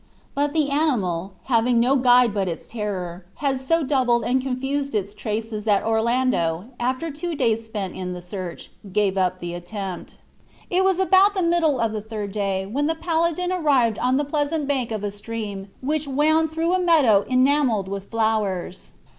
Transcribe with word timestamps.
But 0.33 0.53
the 0.53 0.71
animal, 0.71 1.33
having 1.43 1.79
no 1.79 1.95
guide 1.95 2.33
but 2.33 2.47
its 2.47 2.65
terror, 2.65 3.23
had 3.35 3.59
so 3.59 3.83
doubled 3.83 4.23
and 4.25 4.41
confused 4.41 4.95
its 4.95 5.13
traces 5.13 5.63
that 5.65 5.85
Orlando, 5.85 6.69
after 6.79 7.11
two 7.11 7.35
days 7.35 7.63
spent 7.65 7.93
in 7.95 8.13
the 8.13 8.19
search, 8.21 8.71
gave 8.91 9.15
up 9.15 9.37
the 9.37 9.53
attempt. 9.53 10.17
It 10.71 10.83
was 10.83 10.99
about 10.99 11.35
the 11.35 11.43
middle 11.43 11.79
of 11.79 11.91
the 11.91 12.01
third 12.01 12.31
day 12.31 12.65
when 12.65 12.87
the 12.87 12.95
paladin 12.95 13.51
arrived 13.51 13.99
on 13.99 14.17
the 14.17 14.25
pleasant 14.25 14.67
bank 14.67 14.89
of 14.91 15.03
a 15.03 15.11
stream 15.11 15.67
which 15.81 16.07
wound 16.07 16.51
through 16.51 16.73
a 16.73 16.79
meadow 16.79 17.21
enamelled 17.29 17.87
with 17.87 18.09
flowers. 18.09 18.93